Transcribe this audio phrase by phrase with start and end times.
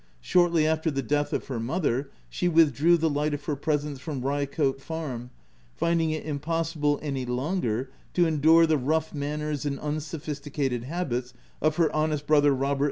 [0.19, 4.23] Shortly after the death of her mother, she withdrew the light of her presence from
[4.23, 5.29] Ryecote Farm,
[5.75, 11.75] finding it impossible any longer to endure the rough manners and unsophis ticated habits of
[11.75, 12.79] her honest brother Robert OF WILDFELL HALL.